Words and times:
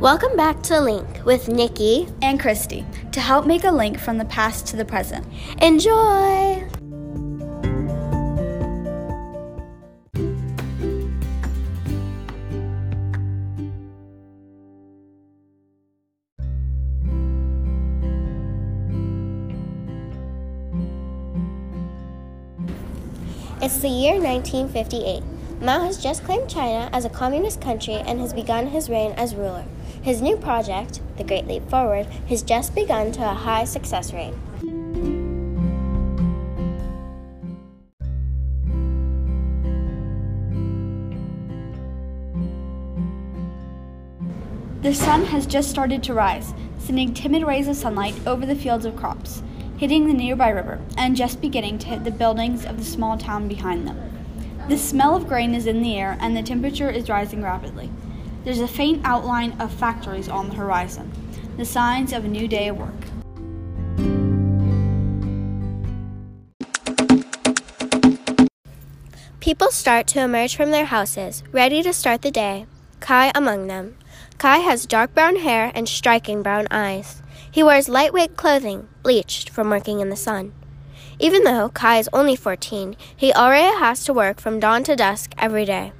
Welcome 0.00 0.36
back 0.36 0.62
to 0.62 0.80
Link 0.80 1.24
with 1.24 1.48
Nikki 1.48 2.06
and 2.22 2.38
Christy 2.38 2.86
to 3.10 3.20
help 3.20 3.46
make 3.46 3.64
a 3.64 3.72
link 3.72 3.98
from 3.98 4.16
the 4.16 4.24
past 4.26 4.64
to 4.68 4.76
the 4.76 4.84
present. 4.84 5.26
Enjoy! 5.60 6.64
It's 23.60 23.80
the 23.80 23.88
year 23.88 24.20
1958. 24.20 25.24
Mao 25.60 25.80
has 25.80 26.00
just 26.00 26.22
claimed 26.22 26.48
China 26.48 26.88
as 26.92 27.04
a 27.04 27.10
communist 27.10 27.60
country 27.60 27.94
and 27.94 28.20
has 28.20 28.32
begun 28.32 28.68
his 28.68 28.88
reign 28.88 29.10
as 29.16 29.34
ruler. 29.34 29.64
His 30.02 30.22
new 30.22 30.36
project, 30.36 31.00
the 31.16 31.24
Great 31.24 31.46
Leap 31.46 31.68
Forward, 31.68 32.06
has 32.28 32.42
just 32.42 32.74
begun 32.74 33.12
to 33.12 33.22
a 33.22 33.34
high 33.34 33.64
success 33.64 34.12
rate. 34.12 34.34
The 44.80 44.94
sun 44.94 45.24
has 45.26 45.44
just 45.44 45.68
started 45.68 46.02
to 46.04 46.14
rise, 46.14 46.54
sending 46.78 47.12
timid 47.12 47.42
rays 47.42 47.68
of 47.68 47.76
sunlight 47.76 48.14
over 48.26 48.46
the 48.46 48.54
fields 48.54 48.86
of 48.86 48.96
crops, 48.96 49.42
hitting 49.76 50.06
the 50.06 50.14
nearby 50.14 50.48
river, 50.48 50.80
and 50.96 51.16
just 51.16 51.40
beginning 51.40 51.78
to 51.80 51.88
hit 51.88 52.04
the 52.04 52.10
buildings 52.10 52.64
of 52.64 52.78
the 52.78 52.84
small 52.84 53.18
town 53.18 53.48
behind 53.48 53.86
them. 53.86 54.00
The 54.68 54.78
smell 54.78 55.16
of 55.16 55.26
grain 55.26 55.54
is 55.54 55.66
in 55.66 55.82
the 55.82 55.96
air, 55.96 56.16
and 56.20 56.36
the 56.36 56.42
temperature 56.42 56.88
is 56.88 57.10
rising 57.10 57.42
rapidly. 57.42 57.90
There's 58.44 58.60
a 58.60 58.68
faint 58.68 59.02
outline 59.04 59.52
of 59.60 59.72
factories 59.72 60.28
on 60.28 60.48
the 60.48 60.54
horizon, 60.54 61.10
the 61.56 61.64
signs 61.64 62.12
of 62.12 62.24
a 62.24 62.28
new 62.28 62.48
day 62.48 62.68
of 62.68 62.78
work. 62.78 62.94
People 69.40 69.70
start 69.70 70.06
to 70.08 70.20
emerge 70.20 70.56
from 70.56 70.70
their 70.70 70.84
houses, 70.84 71.42
ready 71.52 71.82
to 71.82 71.92
start 71.92 72.22
the 72.22 72.30
day, 72.30 72.66
Kai 73.00 73.32
among 73.34 73.66
them. 73.66 73.96
Kai 74.36 74.58
has 74.58 74.86
dark 74.86 75.14
brown 75.14 75.36
hair 75.36 75.72
and 75.74 75.88
striking 75.88 76.42
brown 76.42 76.68
eyes. 76.70 77.22
He 77.50 77.62
wears 77.62 77.88
lightweight 77.88 78.36
clothing, 78.36 78.88
bleached 79.02 79.50
from 79.50 79.70
working 79.70 80.00
in 80.00 80.10
the 80.10 80.16
sun. 80.16 80.52
Even 81.18 81.44
though 81.44 81.70
Kai 81.70 81.98
is 81.98 82.10
only 82.12 82.36
14, 82.36 82.94
he 83.16 83.32
already 83.32 83.76
has 83.78 84.04
to 84.04 84.12
work 84.12 84.40
from 84.40 84.60
dawn 84.60 84.84
to 84.84 84.94
dusk 84.94 85.32
every 85.38 85.64
day. 85.64 85.92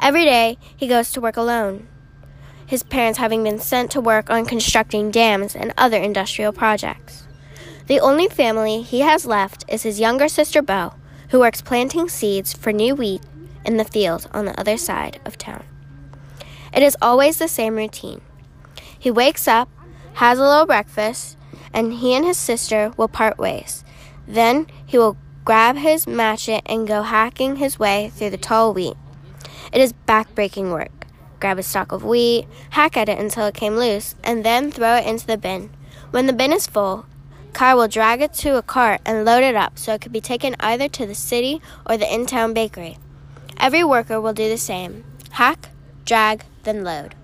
Every 0.00 0.24
day, 0.24 0.58
he 0.76 0.86
goes 0.86 1.12
to 1.12 1.20
work 1.20 1.36
alone, 1.36 1.88
his 2.66 2.82
parents 2.82 3.18
having 3.18 3.44
been 3.44 3.60
sent 3.60 3.90
to 3.90 4.00
work 4.00 4.30
on 4.30 4.46
constructing 4.46 5.10
dams 5.10 5.54
and 5.54 5.74
other 5.76 5.98
industrial 5.98 6.52
projects. 6.52 7.26
The 7.86 8.00
only 8.00 8.28
family 8.28 8.82
he 8.82 9.00
has 9.00 9.26
left 9.26 9.64
is 9.68 9.82
his 9.82 10.00
younger 10.00 10.28
sister 10.28 10.62
Bo, 10.62 10.94
who 11.30 11.40
works 11.40 11.60
planting 11.60 12.08
seeds 12.08 12.52
for 12.52 12.72
new 12.72 12.94
wheat 12.94 13.22
in 13.64 13.76
the 13.76 13.84
field 13.84 14.28
on 14.32 14.44
the 14.44 14.58
other 14.58 14.76
side 14.76 15.20
of 15.24 15.36
town. 15.36 15.64
It 16.72 16.82
is 16.82 16.96
always 17.02 17.38
the 17.38 17.48
same 17.48 17.76
routine. 17.76 18.22
He 18.98 19.10
wakes 19.10 19.46
up, 19.46 19.68
has 20.14 20.38
a 20.38 20.42
little 20.42 20.66
breakfast, 20.66 21.36
and 21.72 21.92
he 21.92 22.14
and 22.14 22.24
his 22.24 22.38
sister 22.38 22.92
will 22.96 23.08
part 23.08 23.38
ways. 23.38 23.84
Then 24.26 24.66
he 24.86 24.96
will 24.96 25.16
grab 25.44 25.76
his 25.76 26.06
matchet 26.06 26.62
and 26.66 26.88
go 26.88 27.02
hacking 27.02 27.56
his 27.56 27.78
way 27.78 28.10
through 28.14 28.30
the 28.30 28.36
tall 28.36 28.72
wheat. 28.72 28.96
It 29.72 29.80
is 29.80 29.94
backbreaking 30.06 30.72
work. 30.72 31.06
Grab 31.40 31.58
a 31.58 31.62
stalk 31.62 31.92
of 31.92 32.04
wheat, 32.04 32.46
hack 32.70 32.96
at 32.96 33.08
it 33.08 33.18
until 33.18 33.46
it 33.46 33.54
came 33.54 33.76
loose, 33.76 34.14
and 34.24 34.44
then 34.44 34.70
throw 34.70 34.96
it 34.96 35.06
into 35.06 35.26
the 35.26 35.36
bin. 35.36 35.70
When 36.10 36.26
the 36.26 36.32
bin 36.32 36.52
is 36.52 36.66
full, 36.66 37.06
Kai 37.52 37.74
will 37.74 37.88
drag 37.88 38.22
it 38.22 38.32
to 38.34 38.56
a 38.56 38.62
cart 38.62 39.00
and 39.04 39.24
load 39.24 39.42
it 39.42 39.54
up 39.54 39.78
so 39.78 39.94
it 39.94 40.00
can 40.00 40.12
be 40.12 40.20
taken 40.20 40.56
either 40.60 40.88
to 40.88 41.06
the 41.06 41.14
city 41.14 41.60
or 41.86 41.96
the 41.96 42.12
in 42.12 42.26
town 42.26 42.54
bakery. 42.54 42.96
Every 43.58 43.84
worker 43.84 44.20
will 44.20 44.32
do 44.32 44.48
the 44.48 44.58
same 44.58 45.04
hack, 45.32 45.68
drag, 46.04 46.44
then 46.64 46.84
load. 46.84 47.14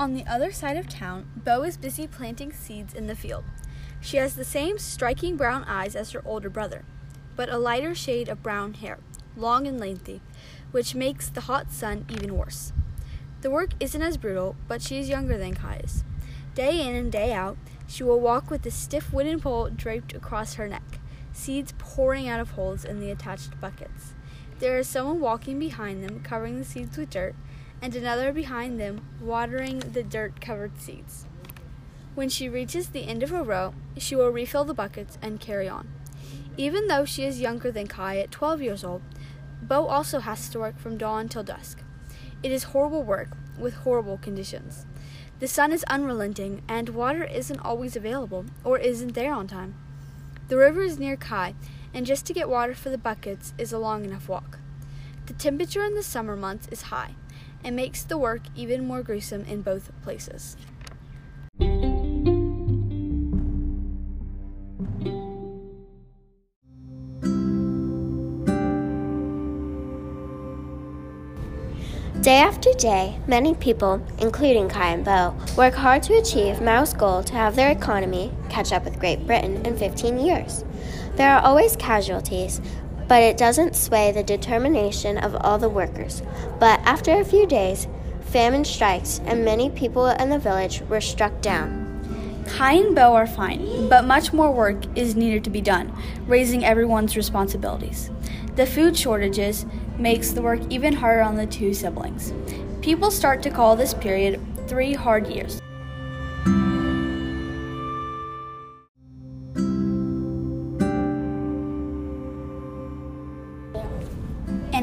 On 0.00 0.14
the 0.14 0.26
other 0.26 0.50
side 0.50 0.78
of 0.78 0.88
town, 0.88 1.28
Bo 1.36 1.62
is 1.62 1.76
busy 1.76 2.06
planting 2.06 2.54
seeds 2.54 2.94
in 2.94 3.06
the 3.06 3.14
field. 3.14 3.44
She 4.00 4.16
has 4.16 4.34
the 4.34 4.46
same 4.46 4.78
striking 4.78 5.36
brown 5.36 5.62
eyes 5.64 5.94
as 5.94 6.12
her 6.12 6.22
older 6.24 6.48
brother, 6.48 6.86
but 7.36 7.50
a 7.50 7.58
lighter 7.58 7.94
shade 7.94 8.30
of 8.30 8.42
brown 8.42 8.72
hair, 8.72 9.00
long 9.36 9.66
and 9.66 9.78
lengthy, 9.78 10.22
which 10.70 10.94
makes 10.94 11.28
the 11.28 11.42
hot 11.42 11.70
sun 11.70 12.06
even 12.08 12.34
worse. 12.34 12.72
The 13.42 13.50
work 13.50 13.72
isn't 13.78 14.00
as 14.00 14.16
brutal, 14.16 14.56
but 14.66 14.80
she 14.80 14.98
is 14.98 15.10
younger 15.10 15.36
than 15.36 15.52
Kai. 15.52 15.82
Day 16.54 16.80
in 16.80 16.94
and 16.94 17.12
day 17.12 17.34
out, 17.34 17.58
she 17.86 18.02
will 18.02 18.20
walk 18.20 18.50
with 18.50 18.64
a 18.64 18.70
stiff 18.70 19.12
wooden 19.12 19.38
pole 19.38 19.68
draped 19.68 20.14
across 20.14 20.54
her 20.54 20.66
neck, 20.66 20.98
seeds 21.34 21.74
pouring 21.76 22.26
out 22.26 22.40
of 22.40 22.52
holes 22.52 22.86
in 22.86 23.00
the 23.00 23.10
attached 23.10 23.60
buckets. 23.60 24.14
There 24.60 24.78
is 24.78 24.88
someone 24.88 25.20
walking 25.20 25.58
behind 25.58 26.02
them, 26.02 26.22
covering 26.22 26.56
the 26.56 26.64
seeds 26.64 26.96
with 26.96 27.10
dirt, 27.10 27.34
and 27.82 27.94
another 27.94 28.32
behind 28.32 28.78
them, 28.78 29.06
watering 29.20 29.78
the 29.80 30.02
dirt 30.02 30.40
covered 30.40 30.80
seeds. 30.80 31.26
When 32.14 32.28
she 32.28 32.48
reaches 32.48 32.88
the 32.88 33.06
end 33.06 33.22
of 33.22 33.30
her 33.30 33.42
row, 33.42 33.74
she 33.96 34.14
will 34.14 34.30
refill 34.30 34.64
the 34.64 34.74
buckets 34.74 35.16
and 35.22 35.40
carry 35.40 35.68
on. 35.68 35.88
Even 36.56 36.88
though 36.88 37.04
she 37.04 37.24
is 37.24 37.40
younger 37.40 37.70
than 37.70 37.86
Kai 37.86 38.18
at 38.18 38.30
12 38.30 38.62
years 38.62 38.84
old, 38.84 39.02
Bo 39.62 39.86
also 39.86 40.20
has 40.20 40.48
to 40.48 40.58
work 40.58 40.78
from 40.78 40.98
dawn 40.98 41.28
till 41.28 41.42
dusk. 41.42 41.82
It 42.42 42.50
is 42.50 42.64
horrible 42.64 43.02
work 43.02 43.36
with 43.58 43.74
horrible 43.74 44.18
conditions. 44.18 44.86
The 45.38 45.48
sun 45.48 45.72
is 45.72 45.84
unrelenting, 45.84 46.62
and 46.68 46.90
water 46.90 47.24
isn't 47.24 47.60
always 47.60 47.96
available 47.96 48.46
or 48.64 48.78
isn't 48.78 49.14
there 49.14 49.32
on 49.32 49.46
time. 49.46 49.74
The 50.48 50.56
river 50.56 50.82
is 50.82 50.98
near 50.98 51.16
Kai, 51.16 51.54
and 51.94 52.04
just 52.04 52.26
to 52.26 52.34
get 52.34 52.48
water 52.48 52.74
for 52.74 52.90
the 52.90 52.98
buckets 52.98 53.54
is 53.56 53.72
a 53.72 53.78
long 53.78 54.04
enough 54.04 54.28
walk. 54.28 54.58
The 55.26 55.32
temperature 55.32 55.84
in 55.84 55.94
the 55.94 56.02
summer 56.02 56.36
months 56.36 56.68
is 56.70 56.82
high, 56.82 57.14
and 57.64 57.76
makes 57.76 58.02
the 58.02 58.18
work 58.18 58.42
even 58.54 58.86
more 58.86 59.02
gruesome 59.02 59.44
in 59.44 59.62
both 59.62 59.90
places. 60.02 60.56
Day 72.20 72.36
after 72.36 72.70
day, 72.74 73.18
many 73.26 73.54
people, 73.54 73.98
including 74.18 74.68
Kai 74.68 74.90
and 74.90 75.02
Bo, 75.02 75.34
work 75.56 75.72
hard 75.72 76.02
to 76.02 76.18
achieve 76.18 76.60
Mao's 76.60 76.92
goal 76.92 77.22
to 77.22 77.32
have 77.32 77.56
their 77.56 77.70
economy 77.70 78.30
catch 78.50 78.72
up 78.72 78.84
with 78.84 79.00
Great 79.00 79.26
Britain 79.26 79.64
in 79.64 79.74
15 79.74 80.18
years. 80.18 80.62
There 81.16 81.30
are 81.34 81.40
always 81.40 81.76
casualties, 81.76 82.60
but 83.10 83.24
it 83.24 83.36
doesn't 83.36 83.74
sway 83.74 84.12
the 84.12 84.22
determination 84.22 85.18
of 85.18 85.34
all 85.40 85.58
the 85.58 85.68
workers. 85.68 86.22
But 86.60 86.78
after 86.84 87.18
a 87.18 87.24
few 87.24 87.44
days, 87.44 87.88
famine 88.20 88.64
strikes, 88.64 89.20
and 89.26 89.44
many 89.44 89.68
people 89.68 90.06
in 90.06 90.30
the 90.30 90.38
village 90.38 90.82
were 90.82 91.00
struck 91.00 91.42
down. 91.42 92.44
Kai 92.46 92.74
and 92.74 92.94
Bo 92.94 93.16
are 93.16 93.26
fine, 93.26 93.88
but 93.88 94.04
much 94.04 94.32
more 94.32 94.52
work 94.52 94.76
is 94.96 95.16
needed 95.16 95.42
to 95.42 95.50
be 95.50 95.60
done, 95.60 95.92
raising 96.28 96.64
everyone's 96.64 97.16
responsibilities. 97.16 98.12
The 98.54 98.64
food 98.64 98.96
shortages 98.96 99.66
makes 99.98 100.30
the 100.30 100.42
work 100.42 100.60
even 100.70 100.94
harder 100.94 101.22
on 101.22 101.34
the 101.34 101.46
two 101.46 101.74
siblings. 101.74 102.32
People 102.80 103.10
start 103.10 103.42
to 103.42 103.50
call 103.50 103.74
this 103.74 103.92
period 103.92 104.40
three 104.68 104.92
hard 104.92 105.26
years. 105.26 105.60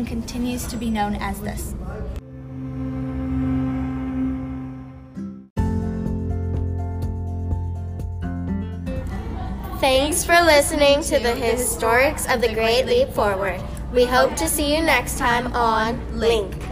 Continues 0.07 0.65
to 0.67 0.77
be 0.77 0.89
known 0.89 1.15
as 1.15 1.39
this. 1.41 1.75
Thanks 9.79 10.23
for 10.23 10.41
listening 10.41 11.01
to 11.03 11.19
the 11.19 11.33
Historics 11.33 12.33
of 12.33 12.41
the 12.41 12.51
Great 12.53 12.87
Leap 12.87 13.09
Forward. 13.09 13.61
We 13.93 14.05
hope 14.05 14.35
to 14.37 14.47
see 14.47 14.75
you 14.75 14.81
next 14.81 15.17
time 15.19 15.53
on 15.53 16.17
Link. 16.17 16.66